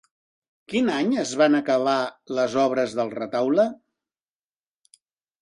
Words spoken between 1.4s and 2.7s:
van acabar les